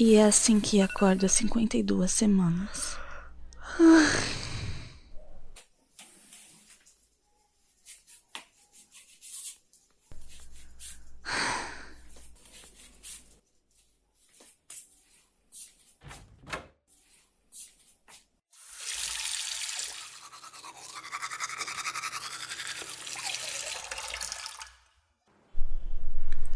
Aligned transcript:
E 0.00 0.14
é 0.14 0.24
assim 0.24 0.58
que 0.58 0.80
acordo 0.80 1.26
há 1.26 1.28
52 1.28 2.10
semanas. 2.10 2.96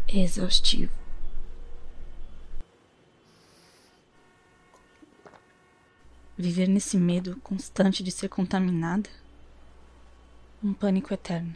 Exaustivo. 0.07 1.04
Viver 6.37 6.67
nesse 6.67 6.97
medo 6.97 7.39
constante 7.41 8.03
de 8.03 8.11
ser 8.11 8.27
contaminada? 8.27 9.09
Um 10.61 10.73
pânico 10.73 11.13
eterno. 11.13 11.55